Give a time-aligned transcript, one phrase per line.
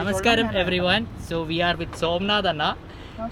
[0.00, 1.06] Namaskaram everyone.
[1.28, 2.76] So we are with Somnath Anna.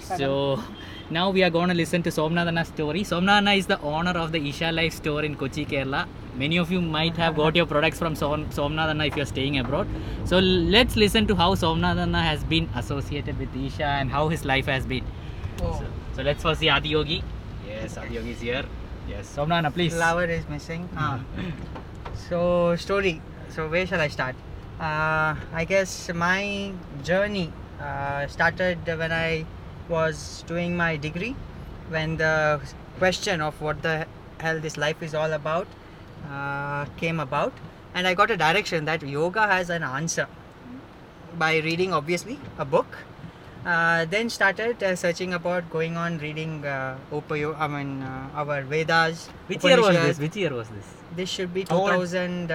[0.00, 0.62] So
[1.10, 3.04] now we are going to listen to Somnath Anna's story.
[3.04, 6.06] Somnath Anna is the owner of the Isha Life store in Kochi, Kerala.
[6.36, 9.30] Many of you might have got your products from Som- Somnath Anna if you are
[9.32, 9.88] staying abroad.
[10.26, 14.44] So let's listen to how Somnath Anna has been associated with Isha and how his
[14.44, 15.06] life has been.
[15.62, 15.72] Oh.
[15.80, 17.22] So, so let's first see Adiyogi.
[17.66, 18.64] Yes, Adiyogi is here.
[19.08, 19.94] Yes, Somnath Anna, please.
[19.94, 20.86] Flower is missing.
[20.96, 21.20] Ah.
[22.28, 23.22] So story.
[23.48, 24.36] So where shall I start?
[24.80, 29.44] uh, I guess my journey uh, started when I
[29.88, 31.34] was doing my degree,
[31.88, 32.60] when the
[32.98, 34.06] question of what the
[34.38, 35.66] hell this life is all about
[36.30, 37.52] uh, came about,
[37.94, 40.26] and I got a direction that yoga has an answer
[41.38, 42.98] by reading, obviously, a book.
[43.66, 48.02] Uh, then started uh, searching about going on reading uh, Upayo, I mean
[48.34, 49.28] our Vedas.
[49.46, 50.18] Which year was this?
[50.18, 50.86] Which year was this?
[51.16, 52.52] This should be two thousand.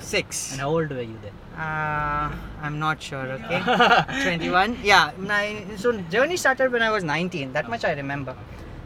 [0.00, 0.52] Six.
[0.52, 1.32] And how old were you then?
[1.58, 2.30] Uh,
[2.62, 3.60] I'm not sure, okay?
[4.22, 4.78] 21?
[4.82, 5.12] Yeah.
[5.18, 7.52] My, so, journey started when I was 19.
[7.52, 8.36] That much I remember.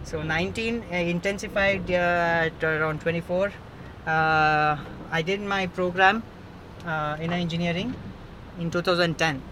[0.05, 3.53] So, 19 I intensified uh, at around 24.
[4.07, 4.79] Uh,
[5.11, 6.23] I did my program
[6.87, 7.95] uh, inner engineering
[8.59, 9.43] in 2010.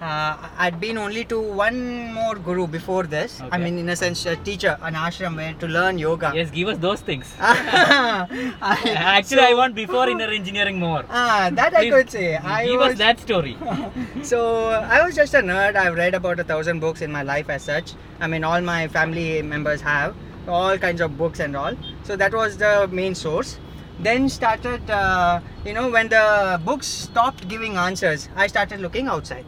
[0.00, 3.42] Uh, I'd been only to one more guru before this.
[3.50, 6.32] I mean, in a sense, a teacher, an ashram where to learn yoga.
[6.34, 7.34] Yes, give us those things.
[7.40, 8.26] I-
[8.96, 11.04] Actually, I so- want before inner engineering more.
[11.10, 12.36] Ah, that I could say.
[12.36, 13.58] I give was, us that story.
[14.22, 15.76] So I was just a nerd.
[15.76, 17.92] I've read about a thousand books in my life as such.
[18.20, 20.14] I mean, all my family members have
[20.48, 21.74] all kinds of books and all.
[22.04, 23.58] So that was the main source.
[23.98, 29.44] Then started, uh, you know, when the books stopped giving answers, I started looking outside.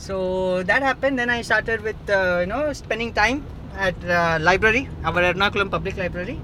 [0.00, 1.18] So that happened.
[1.18, 3.44] Then I started with, uh, you know, spending time
[3.76, 6.40] at uh, library, our Ernakulam Public Library.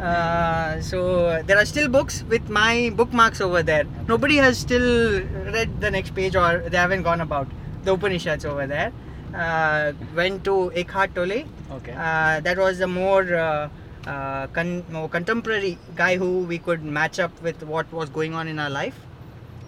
[0.00, 3.84] Uh, so there are still books with my bookmarks over there.
[4.08, 5.20] Nobody has still
[5.52, 7.46] read the next page or they haven't gone about
[7.84, 8.90] the Upanishads over there.
[9.34, 11.44] Uh, went to Eckhart Tolle.
[11.72, 11.92] Okay.
[11.92, 13.68] Uh, that was a more, uh,
[14.06, 18.48] uh, con- more contemporary guy who we could match up with what was going on
[18.48, 18.98] in our life.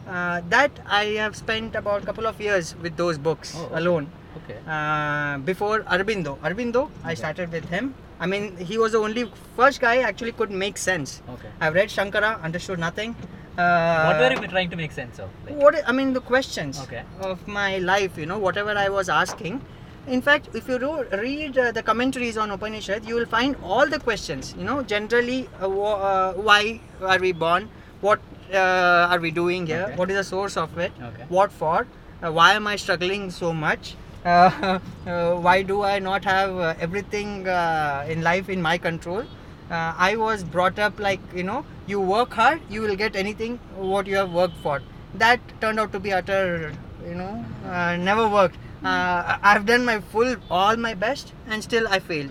[0.06, 3.75] Uh, that I have spent about a couple of years with those books Oh, okay.
[3.77, 4.09] alone.
[4.44, 4.56] Okay.
[4.67, 6.39] Uh, before Aurobindo.
[6.39, 7.94] Aurobindo, I started with him.
[8.21, 11.22] I mean, he was the only first guy actually could make sense.
[11.28, 11.49] Okay.
[11.61, 13.16] I've read Shankara, understood nothing.
[13.59, 15.28] Uh, what were you trying to make sense of?
[15.47, 17.03] Like, what I mean, the questions Okay.
[17.21, 19.61] of my life, you know, whatever I was asking.
[20.06, 23.89] In fact, if you do read uh, the commentaries on Upanishad, you will find all
[23.89, 24.55] the questions.
[24.56, 27.69] You know, generally, uh, uh, why are we born?
[28.03, 28.21] What
[28.53, 29.84] uh, are we doing here?
[29.89, 29.97] Okay.
[29.97, 30.93] What is the source of it?
[31.01, 31.25] Okay.
[31.29, 31.87] What for?
[32.23, 33.95] Uh, why am I struggling so much?
[34.25, 39.25] Uh, uh, why do I not have uh, everything uh, in life in my control?
[39.71, 43.59] Uh, I was brought up like you know, you work hard, you will get anything
[43.77, 44.83] what you have worked for.
[45.15, 46.73] That turned out to be utter,
[47.07, 48.57] you know, uh, never worked.
[48.84, 52.31] Uh, I've done my full, all my best, and still I failed.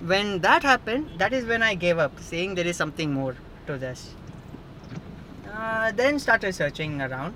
[0.00, 3.36] When that happened, that is when I gave up, saying there is something more
[3.66, 4.14] to this.
[5.58, 7.34] Uh, then started searching around.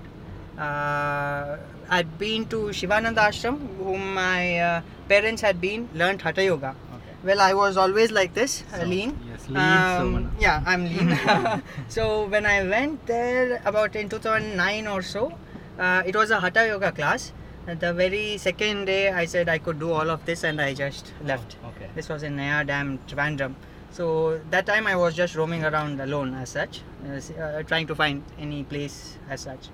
[0.57, 1.57] Uh,
[1.89, 6.69] I'd been to Shivananda Ashram, whom my uh, parents had been, learned Hatha Yoga.
[6.95, 7.15] Okay.
[7.25, 9.19] Well, I was always like this, So- lean.
[9.27, 10.29] yes, lean, Um, Somana.
[10.39, 11.63] yeah, I'm lean.
[11.89, 15.37] so when I went there about in 2009 or so,
[15.77, 17.33] uh, it was a Hatha Yoga class.
[17.67, 20.73] And the very second day, I said I could do all of this, and I
[20.73, 21.55] just left.
[21.63, 21.89] Oh, okay.
[21.95, 23.55] This was in Neyyar Dam, Trivandrum.
[23.93, 28.23] So that time I was just roaming around alone as such, uh, trying to find
[28.39, 29.69] any place as such.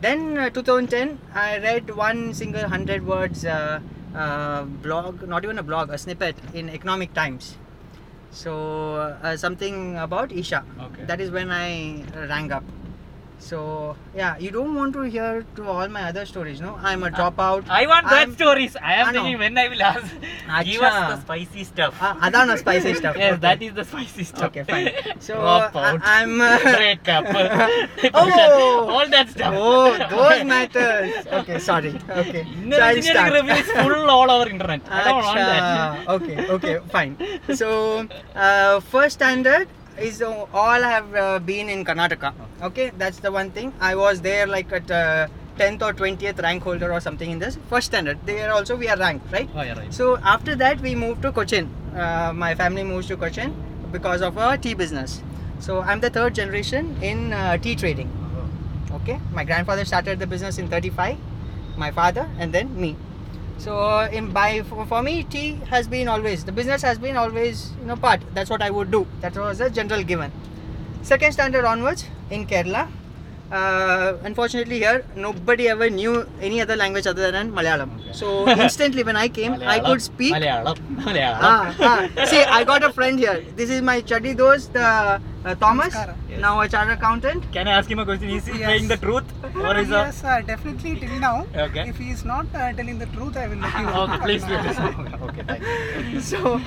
[0.00, 3.80] Then uh, 2010, I read one single hundred words uh,
[4.14, 7.58] uh, blog, not even a blog, a snippet in Economic Times.
[8.30, 10.64] So uh, something about Isha.
[10.80, 11.04] Okay.
[11.04, 12.64] That is when I rang up.
[13.40, 16.78] So yeah, you don't want to hear to all my other stories, no?
[16.82, 17.64] I'm a dropout.
[17.68, 18.76] I want that I'm- stories.
[18.76, 20.04] I am thinking when I will ask.
[20.64, 21.94] Give us the spicy stuff.
[22.00, 23.16] Ah, Adana spicy stuff.
[23.16, 23.40] Yes, okay.
[23.40, 24.44] that is the spicy stuff.
[24.50, 24.90] Okay, fine.
[25.20, 27.24] So Drop I, I'm Uh, break up.
[28.14, 28.88] Oh.
[28.90, 29.54] all that stuff.
[29.56, 31.26] oh, those matters.
[31.40, 31.94] Okay, sorry.
[32.08, 32.46] Okay.
[32.62, 34.80] Inner So engineering review is full all over internet.
[34.90, 36.08] I don't want that.
[36.08, 37.16] Okay, okay, fine.
[37.54, 39.68] So, uh, first standard
[40.00, 42.32] is uh, all have uh, been in Karnataka.
[42.62, 43.72] Okay, that's the one thing.
[43.80, 47.58] I was there like at uh, 10th or 20th rank holder or something in this
[47.68, 48.18] first standard.
[48.24, 49.48] There also we are ranked, right?
[49.54, 49.92] Oh, yeah, right.
[49.92, 51.68] So after that we moved to Cochin.
[51.94, 53.54] Uh, my family moves to Cochin
[53.92, 55.22] because of our tea business.
[55.58, 58.10] So I'm the third generation in uh, tea trading.
[58.92, 61.16] Okay, my grandfather started the business in 35,
[61.76, 62.96] my father, and then me.
[63.60, 67.72] So in by for, for me, tea has been always the business has been always
[67.80, 68.22] you know part.
[68.32, 69.06] That's what I would do.
[69.20, 70.32] That was a general given.
[71.02, 72.88] Second standard onwards in Kerala,
[73.50, 77.90] Uh, unfortunately, here nobody ever knew any other language other than Malayalam.
[77.98, 78.12] Okay.
[78.12, 80.32] So instantly, when I came, I could speak.
[80.34, 80.78] Malayalam.
[81.06, 81.42] Malayalam.
[81.42, 82.24] Ah, ah.
[82.26, 83.42] See, I got a friend here.
[83.56, 86.40] This is my chuddy dost, uh, uh, Thomas, Yes.
[86.40, 87.50] now a chartered accountant.
[87.52, 88.28] Can I ask him a question?
[88.30, 88.68] Is he Yes.
[88.68, 89.24] saying the truth
[89.56, 91.46] or is a yes, uh, definitely till now.
[91.56, 91.88] Okay.
[91.88, 94.02] If he is not uh, telling the truth, I will let you know.
[94.04, 94.78] okay, please, please.
[95.28, 95.62] okay, thank
[96.12, 96.20] you.
[96.20, 96.60] So,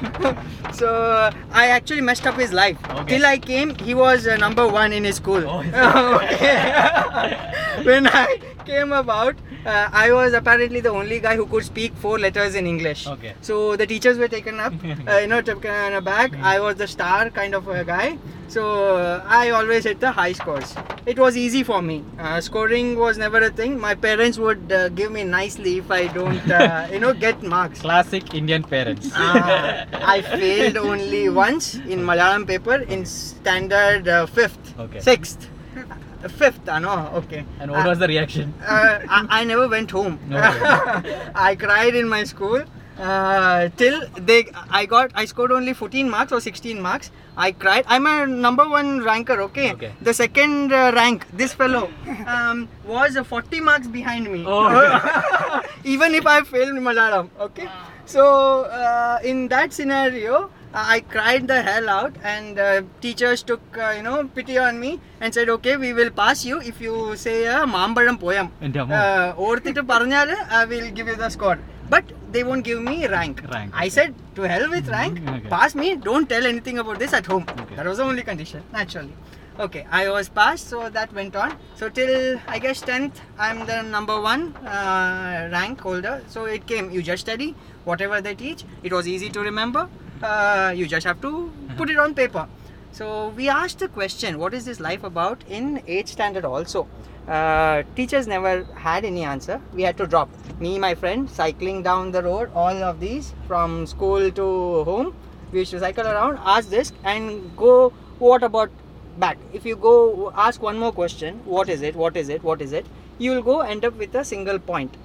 [0.74, 2.78] so uh, I actually messed up his life.
[2.90, 3.18] Okay.
[3.18, 5.44] Till I came, he was uh, number one in his school.
[5.48, 5.60] Oh,
[6.24, 7.84] Okay.
[7.84, 9.36] when I came about,
[9.66, 13.08] uh, I was apparently the only guy who could speak four letters in English.
[13.08, 13.34] Okay.
[13.42, 14.74] So the teachers were taken up,
[15.08, 16.36] uh, you know, taken aback.
[16.38, 18.18] I was the star kind of a guy.
[18.50, 20.76] So uh, I always hit the high scores.
[21.08, 22.04] It was easy for me.
[22.20, 23.80] Uh, scoring was never a thing.
[23.80, 27.82] My parents would uh, give me nicely if I don't, uh, you know, get marks.
[27.82, 29.10] Classic Indian parents.
[29.14, 35.00] Ah, I failed only once in Malayalam paper in standard uh, fifth, Okay.
[35.00, 35.53] sixth, Uh,
[36.30, 36.68] fifth.
[36.68, 37.46] Uh, no, okay.
[37.60, 38.54] and what Uh, was the reaction?
[38.66, 40.20] uh, I, I never went home.
[40.28, 40.40] No.
[41.36, 42.64] I cried in my school
[43.00, 44.46] uh, till they.
[44.70, 45.12] I got.
[45.16, 47.12] I scored only 14 marks or 16 marks.
[47.36, 47.86] I cried.
[47.88, 49.42] I'm a number one ranker.
[49.44, 49.72] Okay.
[49.74, 49.92] Okay.
[50.02, 51.90] The second uh, rank, this fellow,
[52.28, 54.44] um, was uh, 40 marks behind me.
[54.48, 57.30] Oh, Even if I failed Malayalam.
[57.40, 57.68] Okay.
[58.06, 60.50] So uh, in that scenario.
[60.75, 64.91] I cried the hell out, and uh, teachers took uh, you know pity on me
[65.21, 68.99] and said, "Okay, we will pass you if you say a Mambaram poem." എൻ്റെ അമ്മോ.
[69.01, 71.59] uh, ഓർത്തിട്ട് പറഞ്ഞാൽ I will give you the score.
[71.93, 73.37] But they won't give me rank.
[73.53, 75.15] Rank, I said, to hell with rank.
[75.35, 75.49] Okay.
[75.55, 75.89] Pass me.
[76.09, 77.47] Don't tell anything about this at home.
[77.63, 77.77] Okay.
[77.79, 79.15] That was the only condition, naturally.
[79.67, 81.55] Okay, I was passed, so that went on.
[81.79, 82.13] So till
[82.47, 83.17] I guess 10th,
[83.47, 84.43] I'm the number one
[84.75, 86.23] uh, rank holder.
[86.35, 86.91] So it came.
[86.97, 87.49] You just study
[87.85, 88.61] whatever they teach.
[88.83, 89.85] It was easy to remember.
[90.24, 92.48] Uh, you just have to put it on paper.
[92.94, 96.88] So we asked the question, what is this life about in 8th standard also?
[97.28, 99.60] Uh, teachers never had any answer.
[99.74, 100.30] We had to drop.
[100.60, 105.14] Me, my friend, cycling down the road, all of these from school to home.
[105.52, 107.90] We used to cycle around, ask this, and go.
[108.20, 108.72] What about
[109.18, 109.38] back?
[109.52, 111.96] If you go ask one more question, what is it?
[111.96, 112.44] What is it?
[112.44, 112.86] What is it?
[113.18, 114.96] You will go end up with a single point.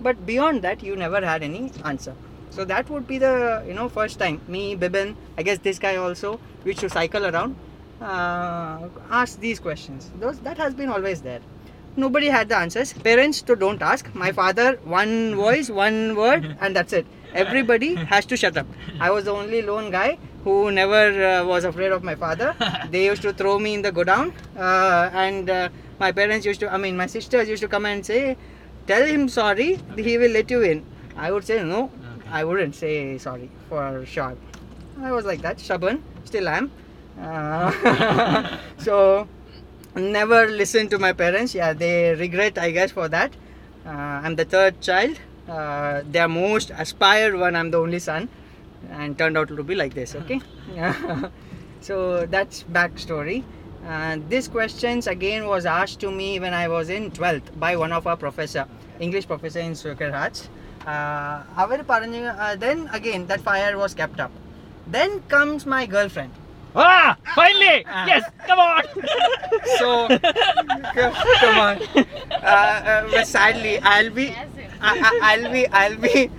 [0.00, 2.14] But beyond that, you never had any answer.
[2.52, 5.96] So that would be the you know first time me Bibin, I guess this guy
[5.96, 7.56] also, we to cycle around,
[8.00, 10.10] uh, ask these questions.
[10.20, 11.40] Those that has been always there.
[11.96, 12.92] Nobody had the answers.
[12.92, 14.14] Parents to don't ask.
[14.14, 17.06] My father, one voice, one word, and that's it.
[17.32, 18.66] Everybody has to shut up.
[19.00, 22.54] I was the only lone guy who never uh, was afraid of my father.
[22.90, 26.72] They used to throw me in the godown, uh, and uh, my parents used to.
[26.72, 28.36] I mean, my sisters used to come and say,
[28.86, 29.70] "Tell him sorry.
[29.96, 30.84] He will let you in."
[31.16, 31.90] I would say no.
[32.32, 34.36] I wouldn't say sorry for sure.
[35.00, 36.70] I was like that, stubborn, still am.
[37.20, 39.28] Uh, so,
[39.94, 41.54] never listen to my parents.
[41.54, 43.34] Yeah, they regret, I guess, for that.
[43.84, 43.90] Uh,
[44.24, 45.18] I'm the third child.
[45.46, 48.30] Uh, their most aspired one, I'm the only son,
[48.90, 50.14] and turned out to be like this.
[50.14, 50.40] Okay,
[51.80, 53.44] so that's backstory.
[53.86, 57.92] Uh, this questions again was asked to me when I was in 12th by one
[57.92, 58.66] of our professor,
[59.00, 60.48] English professor in Hearts.
[61.63, 62.23] അവർ പറഞ്ഞു
[62.63, 64.31] then again that fire was kept up.
[64.95, 66.33] Then comes my girlfriend.
[66.75, 67.77] Ah, finally!
[68.09, 68.83] Yes, come on!
[69.79, 69.87] So,
[71.41, 71.75] come on.
[72.31, 74.25] Uh, uh, but sadly, I'll be,
[74.89, 76.29] I, I, I'll be, I'll be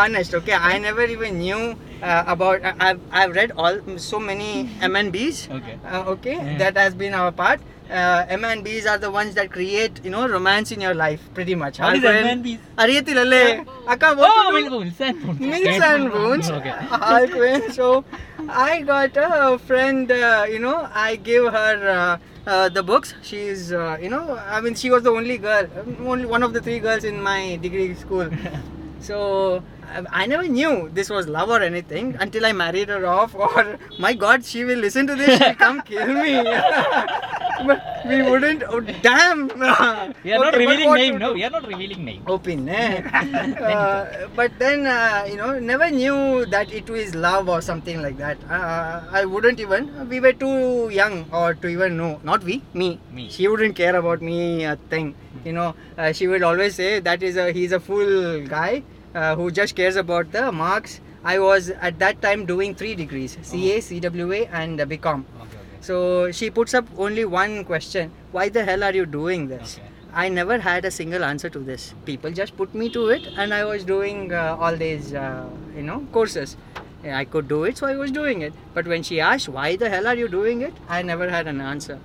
[0.00, 0.32] honest.
[0.40, 5.49] Okay, I never even knew uh, about uh, I've, I've read all so many MNBs
[5.51, 6.57] okay, uh, okay yeah.
[6.57, 7.59] that has been our part.
[7.89, 11.79] Uh, MNBs are the ones that create you know romance in your life pretty much.
[11.79, 16.11] What i is MNBs Ariyati lalle akka what oh milk and
[16.51, 17.69] okay.
[17.71, 18.03] So
[18.49, 23.13] I got a friend uh, you know I gave her uh, uh, the books.
[23.21, 26.53] She's, uh, you know, I mean, she was the only girl, um, only one of
[26.53, 28.29] the three girls in my degree school.
[28.99, 29.63] so
[30.11, 33.35] I, never knew this was love or anything until I married her off.
[33.35, 35.39] Or my God, she will listen to this.
[35.39, 36.43] She'll come kill me.
[37.65, 38.63] but we wouldn't.
[38.67, 39.47] Oh damn!
[39.47, 42.23] We are not Okay, but revealing name, no, we are not revealing name.
[42.27, 43.01] open eh?
[43.61, 48.17] uh, but then uh, you know never knew that it was love or something like
[48.17, 52.61] that uh, i wouldn't even we were too young or to even know not we
[52.73, 53.29] me Me.
[53.29, 57.23] she wouldn't care about me a thing you know uh, she would always say that
[57.23, 58.83] is a he's a fool guy
[59.15, 63.37] uh, who just cares about the marks i was at that time doing three degrees
[63.43, 65.46] ca cwa and uh, bcom okay.
[65.81, 69.93] So she puts up only one question why the hell are you doing this Okay.
[70.13, 71.93] I never had a single answer to this.
[72.05, 75.83] People just put me to it, and I was doing uh, all these, uh, you
[75.83, 76.57] know, courses.
[77.05, 78.53] I could do it, so I was doing it.
[78.73, 81.61] But when she asked, "Why the hell are you doing it?" I never had an
[81.61, 81.99] answer.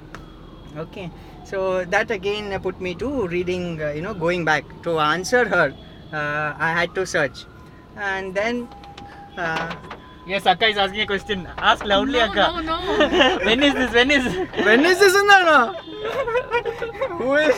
[0.84, 1.10] Okay,
[1.52, 5.66] so that again put me to reading, uh, you know, going back to answer her.
[6.12, 7.46] Uh, I had to search,
[7.96, 8.68] and then.
[10.24, 11.48] Yes, Akka is asking a question.
[11.58, 12.62] Ask loudly, No, Akka.
[12.62, 13.38] no, no.
[13.44, 13.92] when is this?
[13.92, 14.24] When is?
[14.64, 15.74] when is this Nana?
[17.18, 17.56] Who is?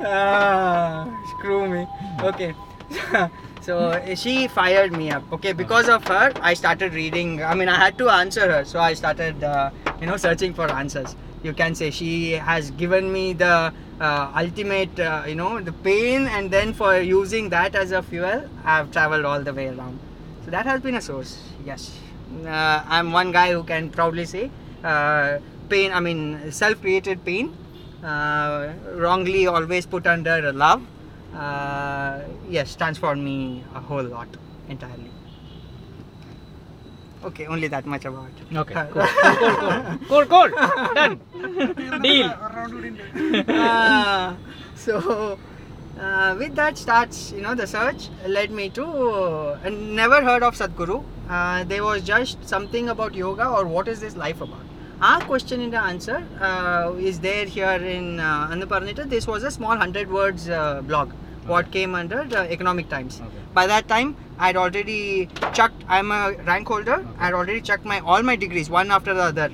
[0.00, 1.86] Ah, screw me.
[2.22, 2.54] Okay.
[3.60, 5.22] so uh, she fired me up.
[5.32, 7.42] Okay, because of her, I started reading.
[7.42, 10.68] I mean, I had to answer her, so I started, uh, you know, searching for
[10.70, 11.14] answers.
[11.44, 16.26] You can say she has given me the uh, ultimate, uh, you know, the pain,
[16.26, 20.00] and then for using that as a fuel, I've traveled all the way around.
[20.48, 21.36] So that has been a source.
[21.62, 21.92] Yes,
[22.46, 24.50] uh, I'm one guy who can proudly say,
[24.82, 25.92] uh, pain.
[25.92, 27.52] I mean, self-created pain,
[28.02, 30.80] uh, wrongly always put under love.
[31.34, 34.28] Uh, yes, transformed me a whole lot
[34.70, 35.10] entirely.
[37.24, 38.30] Okay, only that much about.
[38.50, 39.56] Okay, cool, cool, cool,
[40.08, 40.94] cool, cool, cool.
[40.94, 41.20] Done.
[42.00, 42.32] Deal.
[43.48, 44.34] Uh,
[44.74, 45.38] so
[46.00, 50.54] uh, with that starts you know the search led me to uh, never heard of
[50.54, 54.68] sadhguru uh, there was just something about yoga or what is this life about
[55.00, 59.08] our question in the answer uh, is there here in uh, Annaparnita.
[59.08, 61.12] This was a small 100 words uh, blog,
[61.46, 63.20] what came under the Economic Times.
[63.20, 63.30] Okay.
[63.54, 68.24] By that time, I'd already chucked, I'm a rank holder, I'd already chucked my all
[68.24, 69.52] my degrees, one after the other.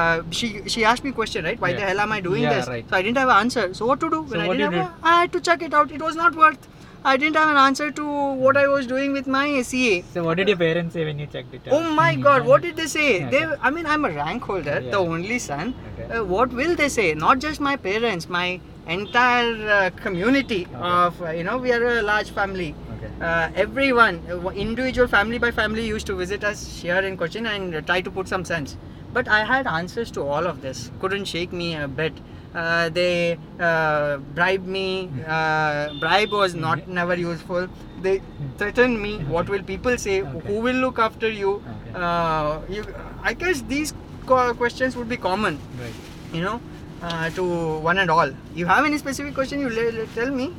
[0.00, 1.60] Uh, she she asked me a question, right?
[1.64, 1.80] Why Yeah.
[1.80, 2.68] the hell am I doing Yeah, this?
[2.74, 2.84] right.
[2.92, 3.64] So I didn't have an answer.
[3.80, 4.22] So what to do?
[4.34, 5.92] When I didn't have a, I had to check it out.
[5.98, 6.68] It was not worth.
[7.10, 8.04] I didn't have an answer to
[8.42, 9.94] what I was doing with my CA.
[10.14, 11.74] So what did your parents say when you checked it out?
[11.78, 13.06] Oh my god, what did they say?
[13.26, 13.30] Okay.
[13.36, 15.74] They, I mean, I'm a rank holder, the only son.
[15.92, 16.06] Okay.
[16.18, 17.08] Uh, what will they say?
[17.24, 20.94] Not just my parents, my entire uh, community Okay.
[20.94, 22.70] of, uh, you know, we are a large family.
[22.96, 23.10] Okay.
[23.20, 27.84] Uh, everyone, uh, individual family by family used to visit us here in Cochin and
[27.86, 28.76] try to put some sense.
[29.12, 30.90] But I had answers to all of this.
[31.00, 32.12] Couldn't shake me a bit.
[32.54, 35.10] Uh, they uh, bribed me.
[35.26, 37.68] Uh, bribe was not never useful.
[38.02, 38.20] They
[38.58, 39.18] threatened me.
[39.24, 40.22] What will people say?
[40.22, 40.48] Okay.
[40.48, 41.54] Who will look after you?
[41.54, 41.94] Okay.
[41.94, 42.84] Uh, you?
[43.22, 43.94] I guess these
[44.26, 45.94] questions would be common Right.
[46.32, 46.60] you know,
[47.02, 48.30] uh, to one and all.
[48.54, 50.54] You have any specific question, you tell me.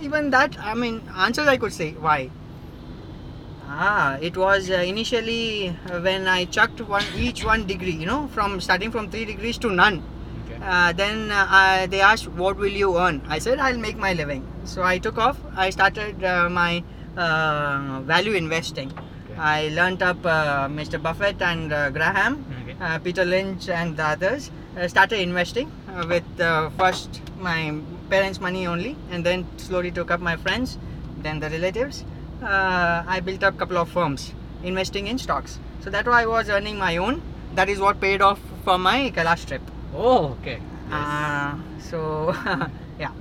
[0.00, 1.92] Even that, I mean, answers I could say.
[1.92, 2.30] Why?
[3.72, 8.26] Ah, it was uh, initially uh, when I chucked one each one degree, you know,
[8.34, 10.02] from starting from three degrees to none.
[10.44, 10.58] Okay.
[10.60, 14.12] Uh, then uh, I, they asked, "What will you earn?" I said, "I'll make my
[14.12, 15.38] living." So I took off.
[15.56, 16.82] I started uh, my
[17.16, 18.90] uh, value investing.
[18.90, 19.38] Okay.
[19.38, 21.00] I learnt up uh, Mr.
[21.00, 22.98] Buffett and uh, Graham Okay.
[23.04, 27.74] Peter Lynch and the others uh, started investing uh, with uh, first my
[28.08, 30.76] parents' money only, and then slowly took up my friends,
[31.22, 32.04] then the relatives.
[32.42, 34.32] Uh, I built up a couple of firms
[34.62, 35.58] investing in stocks.
[35.82, 37.22] So that why I was earning my own.
[37.54, 39.62] That is what paid off for my Kailash trip.
[39.94, 40.60] Oh, okay.
[40.90, 42.34] Uh, so
[42.98, 43.12] yeah.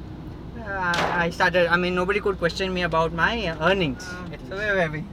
[0.58, 0.94] Uh,
[1.26, 1.68] I started.
[1.68, 4.06] I mean, nobody could question me about my earnings.
[4.50, 5.04] so where were we?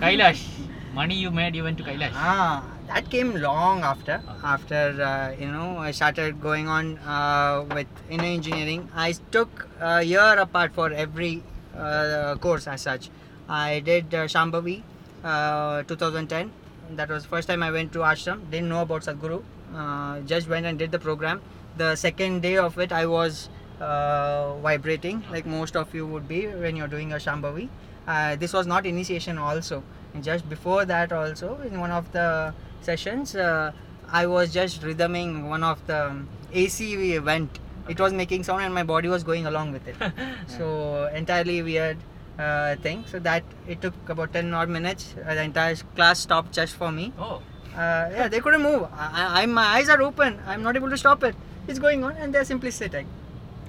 [0.00, 0.46] Kailash.
[0.94, 2.12] Money you made, you went to Kailash.
[2.14, 4.20] Ah, that came long after.
[4.42, 8.88] After uh, you know, I started going on uh, with inner engineering.
[8.94, 11.42] I took a year apart for every
[11.76, 13.10] uh, course as such.
[13.48, 14.82] I did uh, Shambhavi,
[15.24, 16.50] uh, 2010.
[16.96, 18.50] That was first time I went to ashram.
[18.50, 19.42] Didn't know about Sadhguru.
[19.74, 21.40] Uh, just went and did the program.
[21.76, 23.48] The second day of it, I was
[23.80, 27.68] uh, vibrating like most of you would be when you're doing a Shambhavi.
[28.06, 29.82] Uh, this was not initiation also.
[30.14, 33.72] And just before that also, in one of the sessions, uh,
[34.10, 37.58] I was just rhythming one of the AC event.
[37.88, 39.96] It was making sound and my body was going along with it.
[40.46, 41.98] so entirely weird
[42.38, 43.04] uh, thing.
[43.06, 45.14] So that it took about 10 odd minutes.
[45.26, 47.12] Uh, the entire class stopped just for me.
[47.18, 47.42] Oh.
[47.74, 48.84] Uh, yeah, they couldn't move.
[48.92, 50.40] I, I, my eyes are open.
[50.46, 51.36] I'm not able to stop it.
[51.68, 53.06] It's going on, and they're simply sitting.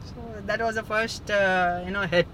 [0.05, 2.27] So that was the first, uh, you know, hit.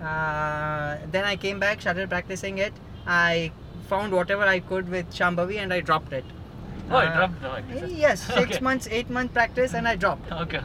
[0.00, 2.72] Uh, then I came back, started practicing it.
[3.06, 3.52] I
[3.88, 6.24] found whatever I could with Shambhavi, and I dropped it.
[6.90, 7.88] Oh, I Uh, dropped the.
[7.90, 8.60] Yes, six Okay.
[8.60, 10.30] months, eight month practice, and I dropped.
[10.32, 10.60] Okay.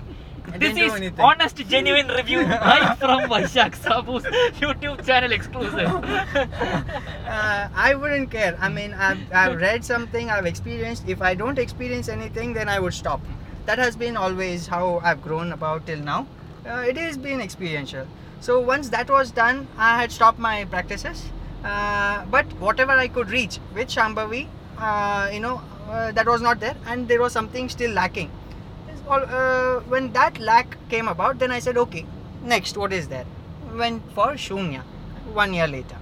[0.58, 1.20] This is anything.
[1.20, 4.24] honest, genuine review right from Vaishak Sabu's
[4.60, 5.88] YouTube channel exclusive.
[6.36, 8.58] uh, I wouldn't care.
[8.60, 11.08] I mean, I've, I've read something, I've experienced.
[11.08, 13.22] If I don't experience anything, then I would stop.
[13.66, 16.28] That has been always how I've grown about till now.
[16.66, 18.08] Uh, it has been experiential.
[18.42, 21.26] So once that was done, I had stopped my practices.
[21.64, 26.60] Uh, but whatever I could reach with Shambhavi, uh, you know, uh, that was not
[26.60, 28.32] there, and there was something still lacking.
[29.10, 32.06] All- Uh, when that lack came about, then I said, okay,
[32.44, 33.26] next, what is there?
[33.84, 34.82] Went for Shunya
[35.34, 35.98] one year later.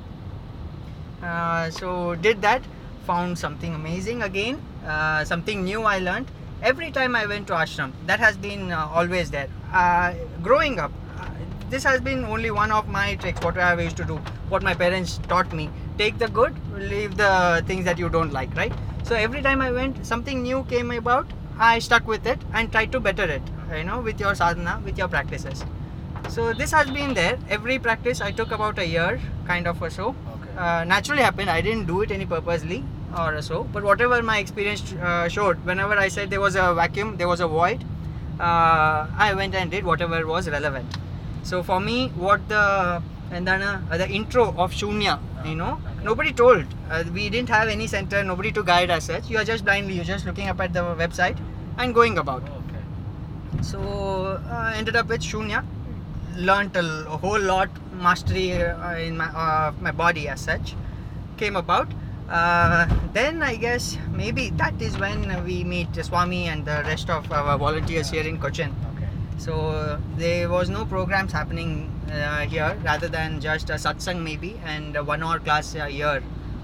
[1.24, 2.62] Uh, so did that
[3.06, 6.28] found something amazing again uh, something new i learned
[6.62, 9.48] every time I went to ashram, that has been uh, always there.
[9.72, 11.28] Uh, growing up, uh,
[11.70, 13.40] this has been only one of my tricks.
[13.44, 14.16] What I used to do,
[14.50, 18.56] what my parents taught me: take the good, leave the things that you don't like.
[18.56, 18.74] Right.
[19.04, 21.28] So every time I went, something new came about.
[21.60, 23.42] I stuck with it and tried to better it.
[23.76, 25.64] You know, with your sadhana, with your practices.
[26.30, 27.38] So this has been there.
[27.50, 30.16] Every practice I took about a year, kind of or so.
[30.36, 30.58] Okay.
[30.58, 31.50] Uh, naturally happened.
[31.50, 32.84] I didn't do it any purposely
[33.18, 33.64] or so.
[33.74, 37.40] But whatever my experience uh, showed, whenever I said there was a vacuum, there was
[37.40, 37.84] a void,
[38.40, 40.98] uh, I went and did whatever was relevant.
[41.44, 46.32] So for me, what the and then uh, the intro of Shunya, you know, nobody
[46.32, 46.66] told.
[46.90, 49.30] Uh, we didn't have any center, nobody to guide as such.
[49.30, 51.38] You are just blindly, you're just looking up at the website
[51.78, 52.44] and going about.
[52.44, 52.84] Okay.
[53.62, 53.82] So
[54.50, 55.66] uh, ended up with Shunya.
[56.36, 60.76] Learned a whole lot, mastery uh, in my uh, my body as such
[61.38, 61.88] came about.
[62.30, 67.32] Uh, then I guess maybe that is when we meet Swami and the rest of
[67.32, 68.76] our volunteers here in Cochin.
[69.38, 74.96] So there was no programs happening uh, here rather than just a satsang maybe and
[74.96, 76.24] a one hour class a year.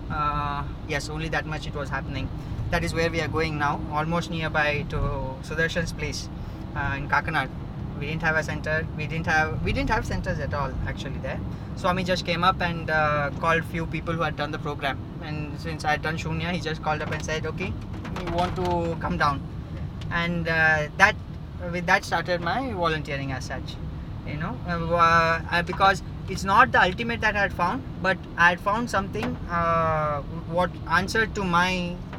[0.10, 2.28] Uh, yes, only that much it was happening.
[2.72, 4.98] That is where we are going now, almost nearby to
[5.44, 6.30] Sudarshan's place
[6.76, 7.50] uh, in Kakkanad.
[8.00, 8.88] We didn't have a center.
[8.98, 11.40] We didn't have we didn't have centers at all actually there.
[11.76, 14.98] Swami just came up and uh, called few people who had done the program.
[15.24, 17.72] And since I had done Shunya, he just called up and said, "Okay,
[18.26, 19.42] you want to come down."
[20.12, 21.16] And uh, that
[21.72, 23.76] with that started my volunteering as such
[24.28, 24.58] you know.
[24.68, 28.90] Uh, uh, because it's not the ultimate that i had found but i had found
[28.90, 30.22] something uh,
[30.58, 31.72] what answered to my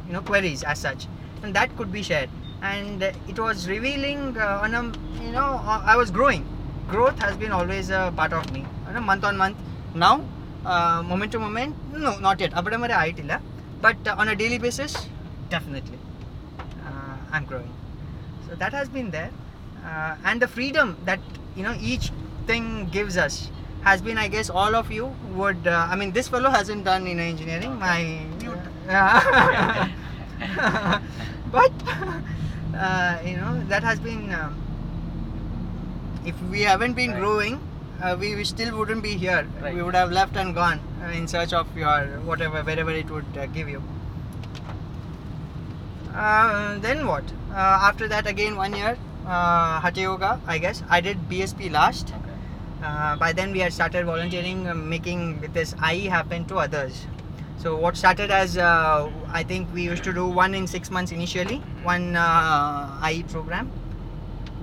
[0.07, 1.07] you know queries as such
[1.43, 2.29] and that could be shared.
[2.61, 4.83] And it was revealing uh, on a
[5.23, 6.45] you know uh, i was growing.
[6.87, 8.65] Growth has been always a part of me.
[8.87, 9.57] On a month on month.
[9.93, 10.23] Now
[10.65, 12.53] uh, moment to moment no not yet.
[13.81, 15.09] but uh, on a daily basis
[15.49, 15.99] definitely
[17.31, 17.71] i'm growing.
[18.47, 19.31] So that has been there,
[19.85, 21.19] uh, and the freedom that
[21.55, 22.11] you know each
[22.47, 23.49] thing gives us
[23.83, 25.67] has been, I guess, all of you would.
[25.67, 27.77] Uh, I mean, this fellow hasn't done inner engineering.
[27.79, 28.19] My,
[28.89, 29.89] uh,
[31.51, 31.71] but
[32.75, 34.33] uh, you know that has been.
[34.33, 34.61] Um,
[36.25, 37.19] if we haven't been Right.
[37.19, 37.59] growing,
[38.01, 39.47] uh, we, we still wouldn't be here.
[39.61, 39.75] Right.
[39.75, 43.37] We would have left and gone uh, in search of your whatever, wherever it would
[43.37, 43.83] uh, give you.
[46.15, 47.23] Uh, then what?
[47.55, 50.83] Uh, after that, again one year, uh, Hatha Yoga, I guess.
[50.89, 52.09] I did BSP last.
[52.09, 52.33] Okay.
[52.83, 57.07] Uh, by then, we had started volunteering, uh, making this IE happen to others.
[57.57, 61.13] So, what started as uh, I think we used to do one in six months
[61.13, 63.71] initially, one uh, IE program.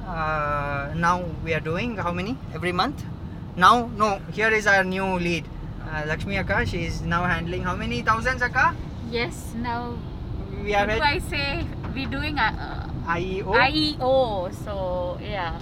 [0.07, 3.03] Uh, now we are doing how many every month?
[3.57, 5.49] Now, no, here is our new lead,
[5.89, 6.67] uh, Lakshmi Akka.
[6.67, 8.77] She is now handling how many thousands, Akka?
[9.11, 9.97] Yes, now
[10.63, 11.67] We what are do I say?
[11.95, 13.45] We're doing uh, IEO.
[13.69, 15.59] IEO, so yeah.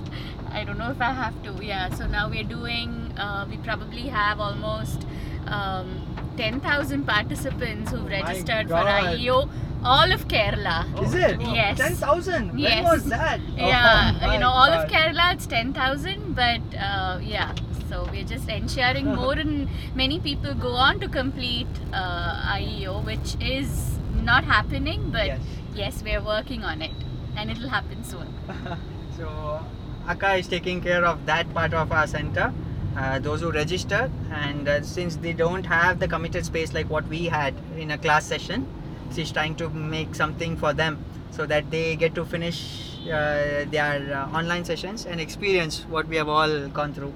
[0.52, 1.64] I don't know if I have to.
[1.64, 3.12] Yeah, so now we're doing.
[3.16, 5.06] Uh, we probably have almost
[5.46, 5.88] um,
[6.36, 9.04] ten thousand participants who've Oh registered for God.
[9.04, 9.48] IEO,
[9.84, 10.84] all of Kerala.
[11.02, 11.40] Is it?
[11.40, 11.78] Yes.
[11.78, 12.58] 10,000?
[12.58, 12.82] Yes.
[12.84, 13.40] When was that?
[13.56, 17.54] Yeah, Oh you know, all of Kerala it's ten thousand, but uh, yeah.
[17.88, 23.36] So we're just ensuring more and many people go on to complete uh, IEO, which
[23.40, 25.40] is not happening, but Yes.
[25.74, 26.92] yes, we're working on it,
[27.40, 28.28] and it'll happen soon.
[29.16, 29.60] So,
[30.08, 32.52] Akka is taking care of that part of our center.
[32.96, 37.06] Uh, those who register, and uh, since they don't have the committed space like what
[37.08, 38.66] we had in a class session,
[39.14, 44.14] she's trying to make something for them so that they get to finish uh, their
[44.14, 47.12] uh, online sessions and experience what we have all gone through.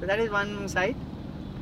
[0.00, 0.96] So, that is one side.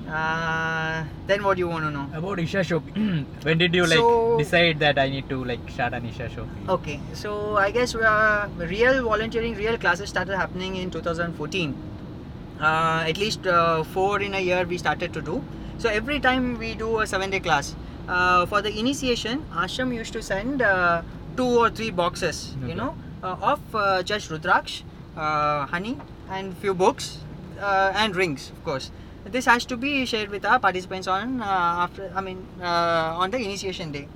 [0.09, 2.09] Uh, then, what do you want to know?
[2.15, 2.87] About Isha Shoppe,
[3.43, 6.69] when did you like So- decide that I need to like start an Isha Shoppe?
[6.69, 11.75] Okay, so I guess uh, real volunteering, real classes started happening in 2014.
[12.61, 15.43] Uh, at least uh, four in a year we started to do.
[15.79, 17.75] So every time we do a seven day class,
[18.09, 21.03] uh, for the initiation, Ashram used to send uh,
[21.37, 24.83] two or three boxes, you know, uh, of uh, just Rudraksh,
[25.17, 25.99] uh, honey,
[26.31, 27.19] and few books,
[27.61, 28.91] uh, and rings, of course.
[29.31, 33.31] This has to be shared with our participants on uh, after, I mean, uh, on
[33.33, 34.07] the initiation day.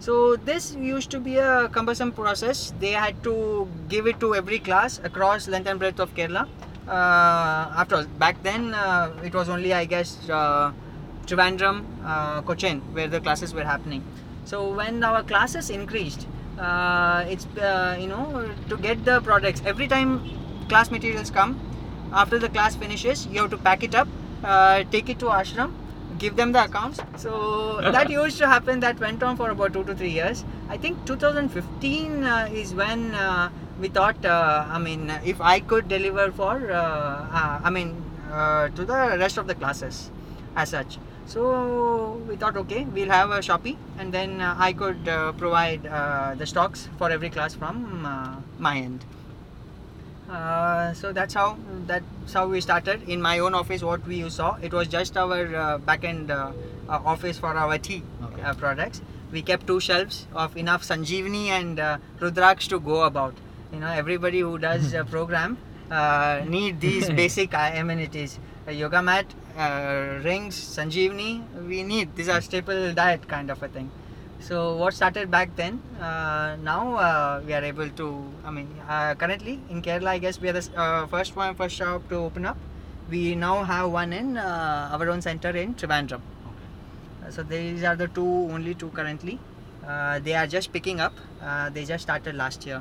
[0.00, 2.72] So this used to be a cumbersome process.
[2.80, 6.48] They had to give it to every class across length and breadth of Kerala.
[6.88, 10.72] Uh, after all, back then uh, it was only I guess uh,
[11.26, 14.02] Trivandrum, uh, Cochin where the classes were happening.
[14.44, 16.26] So when our classes increased,
[17.32, 17.46] it's
[18.00, 20.30] you know to get the products every time
[20.68, 21.60] class materials come.
[22.12, 24.08] After the class finishes, you have to pack it up,
[24.44, 25.72] uh, take it to ashram,
[26.18, 27.00] give them the accounts.
[27.16, 28.80] So that used to happen.
[28.80, 30.44] That went on for about two to three years.
[30.68, 34.24] I think 2015 uh, is when uh, we thought.
[34.24, 39.16] Uh, I mean, if I could deliver for, uh, uh, I mean, uh, to the
[39.18, 40.10] rest of the classes,
[40.56, 40.98] as such.
[41.26, 46.34] So we thought, okay, we'll have a Shoppe, and then I could uh, provide uh,
[46.36, 49.04] the stocks for every class from uh, my end.
[50.28, 53.82] Uh, so that's how that's how we started in my own office.
[53.82, 56.52] What we saw, it was just our uh, back end uh,
[56.88, 58.42] uh, office for our tea Okay.
[58.42, 59.00] uh, products.
[59.32, 63.34] We kept two shelves of enough Sanjeevani and uh, Rudraksh to go about.
[63.72, 65.56] You know, everybody who does a program
[65.90, 71.42] uh, need these basic amenities: a yoga mat, uh, rings, Sanjeevani.
[71.66, 73.90] We need these are staple diet kind of a thing.
[74.48, 78.06] So what started back then, uh, now uh, we are able to.
[78.46, 81.76] I mean, uh, currently in Kerala, I guess we are the uh, first one, first
[81.76, 82.56] shop to open up.
[83.10, 86.22] We now have one in uh, our own center in Trivandrum.
[86.22, 88.24] Uh, So these are the two
[88.56, 89.38] only two currently.
[89.86, 91.12] Uh, they are just picking up.
[91.42, 92.80] Uh, they just started last year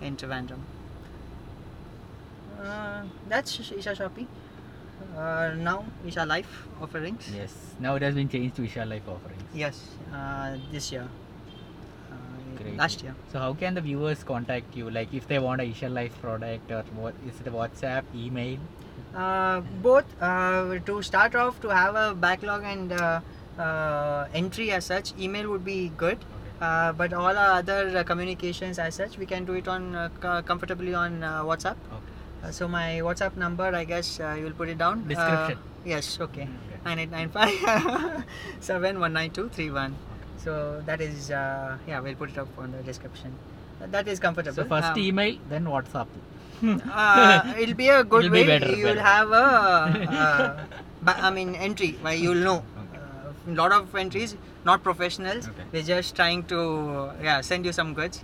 [0.00, 0.62] in Trivandrum.
[2.62, 4.28] Uh, that's Isha Shoppe.
[5.16, 7.30] Uh, now Isha Life offerings.
[7.34, 7.54] Yes.
[7.78, 9.42] Now it has been changed to Isha Life offerings.
[9.54, 11.06] Yes, uh, this year.
[12.10, 12.14] Uh,
[12.56, 12.76] Great.
[12.76, 13.14] Last year.
[13.32, 14.90] So how can the viewers contact you?
[14.90, 18.58] Like if they want a Isha Life product or what is it a WhatsApp, email?
[19.14, 23.20] Uh, both uh, to start off to have a backlog and uh,
[23.58, 26.18] uh, entry as such, email would be good.
[26.60, 30.42] Uh, but all our other uh, communications as such, we can do it on uh,
[30.42, 31.76] comfortably on uh, WhatsApp.
[32.40, 32.48] Okay.
[32.48, 35.06] Uh, so my WhatsApp number, I guess uh, you will put it down.
[35.08, 35.58] Description.
[35.58, 36.18] Uh, yes.
[36.20, 36.42] Okay.
[36.42, 36.80] Okay.
[36.84, 38.24] Nine eight nine five
[38.60, 39.94] seven one nine two three one.
[40.38, 42.00] So that is uh, yeah.
[42.00, 43.32] We'll put it up on the description.
[43.82, 44.54] Uh, that is comfortable.
[44.56, 46.06] So first Um, email, then WhatsApp.
[46.92, 48.46] uh, it'll be a good It'll be way.
[48.58, 49.00] better, you'll better.
[49.00, 49.44] have a,
[50.22, 50.64] uh,
[51.02, 52.62] ba- I mean, entry where you'll know.
[53.48, 55.48] A lot of entries, not professionals.
[55.48, 55.62] Okay.
[55.72, 58.22] They're just trying to, yeah, send you some goods.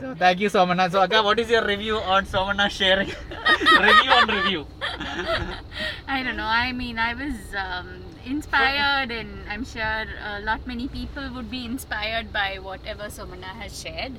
[0.00, 0.90] So thank you, Somana.
[0.90, 3.08] So Akka, what is your review on Somana sharing?
[3.86, 4.66] review on review.
[6.06, 6.44] I don't know.
[6.44, 11.64] I mean, I was um, inspired, and I'm sure a lot many people would be
[11.64, 14.12] inspired by whatever Somana has shared.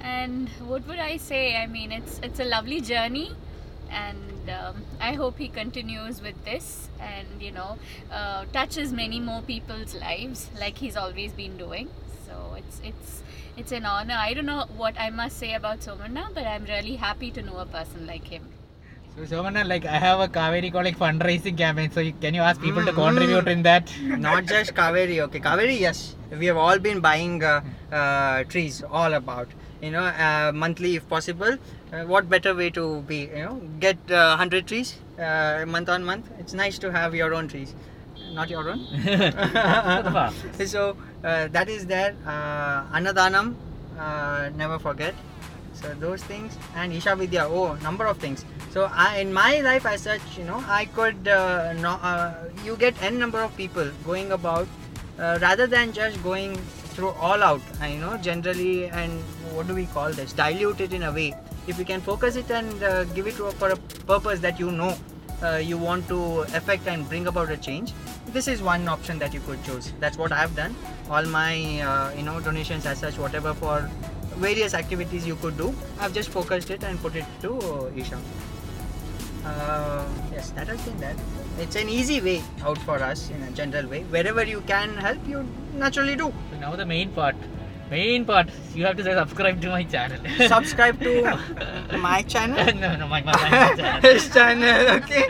[0.00, 1.56] And what would I say?
[1.56, 3.32] I mean, it's it's a lovely journey,
[3.90, 7.78] and um, I hope he continues with this, and you know,
[8.10, 11.90] uh, touches many more people's lives like he's always been doing.
[12.32, 13.22] So it's it's
[13.56, 14.16] it's an honor.
[14.18, 17.58] I don't know what I must say about Somana, but I'm really happy to know
[17.58, 18.44] a person like him.
[19.16, 21.90] So Somana, like I have a Kaveri Calling fundraising campaign.
[21.90, 23.92] So you, can you ask people to Mm, contribute in that?
[24.26, 25.40] not just Kaveri, okay.
[25.40, 26.16] Kaveri, yes.
[26.38, 27.60] We have all been buying uh,
[27.92, 29.48] uh, trees, all about.
[29.82, 31.58] You know, uh, monthly if possible.
[31.92, 36.04] Uh, what better way to be, you know, get uh, 100 trees uh, month on
[36.04, 36.30] month.
[36.38, 37.74] It's nice to have your own trees.
[38.32, 38.80] Not your own.
[40.66, 42.14] so uh, that is there.
[42.26, 43.54] Uh, Annadanam,
[43.98, 45.14] uh, never forget.
[45.74, 47.46] So those things and Isha Vidya.
[47.48, 48.44] Oh, number of things.
[48.70, 52.76] So I, in my life as such, you know, I could uh, no, uh, you
[52.76, 54.66] get n number of people going about
[55.18, 56.56] uh, rather than just going
[56.94, 57.60] through all out.
[57.82, 59.12] uh, you know, generally and
[59.52, 60.32] what do we call this?
[60.32, 61.34] Dilute it in a way.
[61.66, 64.58] If you can focus it and uh, give it to a, for a purpose that
[64.58, 64.96] you know
[65.42, 67.92] uh, you want to affect and bring about a change
[68.28, 69.92] this is one option that you could choose.
[70.00, 70.74] That's what i've done.
[71.10, 73.90] All my uh, you know donations as such whatever for
[74.36, 78.18] various activities you could do i've just focused it and put it to isha.
[79.44, 81.16] Uh, yes that has been that.
[81.58, 84.04] It's an easy way out for us in a general way.
[84.04, 86.32] Wherever you can help you naturally do.
[86.50, 87.36] So now the main part.
[87.92, 88.48] Main part.
[88.74, 90.18] You have to say subscribe to my channel.
[90.48, 91.12] subscribe to
[92.08, 94.00] my channel no, no, my, my, my channel.
[94.10, 95.24] his channel okay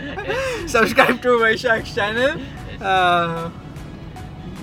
[0.69, 2.41] subscribe to Vaishak's channel
[2.81, 3.51] uh,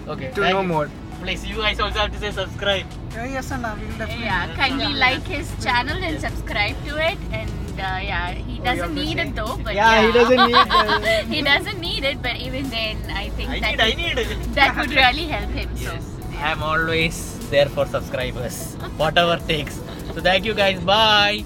[0.08, 0.32] Okay.
[0.32, 0.68] to thank know you.
[0.68, 0.90] more
[1.22, 2.86] Please, you guys also have to say subscribe.
[3.12, 4.24] Yeah, yes, and uh, we will definitely.
[4.24, 7.18] Yeah, kindly like his channel and subscribe to it.
[7.34, 9.28] And uh, yeah, he Oh, doesn't you have to need say?
[9.28, 9.58] it though.
[9.62, 13.50] But Yeah, he doesn't need the- he doesn't need it, but even then, I think
[13.50, 14.56] I that need, I would, need.
[14.56, 15.70] that would really help him.
[15.76, 16.06] Yes.
[16.08, 19.76] So I am always there for subscribers, whatever takes.
[20.14, 20.80] So thank you guys.
[20.80, 21.46] Bye.